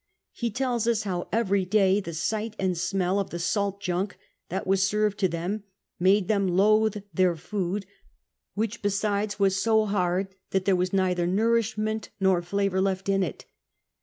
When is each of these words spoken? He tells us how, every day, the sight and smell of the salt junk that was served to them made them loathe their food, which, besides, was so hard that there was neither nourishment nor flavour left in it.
He 0.31 0.49
tells 0.49 0.87
us 0.87 1.03
how, 1.03 1.27
every 1.31 1.63
day, 1.63 1.99
the 1.99 2.15
sight 2.15 2.55
and 2.57 2.75
smell 2.75 3.19
of 3.19 3.29
the 3.29 3.37
salt 3.37 3.79
junk 3.81 4.17
that 4.49 4.65
was 4.65 4.81
served 4.81 5.19
to 5.19 5.27
them 5.27 5.63
made 5.99 6.27
them 6.27 6.47
loathe 6.47 7.03
their 7.13 7.35
food, 7.35 7.85
which, 8.55 8.81
besides, 8.81 9.37
was 9.37 9.61
so 9.61 9.85
hard 9.85 10.29
that 10.49 10.65
there 10.65 10.75
was 10.75 10.91
neither 10.91 11.27
nourishment 11.27 12.09
nor 12.19 12.41
flavour 12.41 12.81
left 12.81 13.09
in 13.09 13.21
it. 13.21 13.45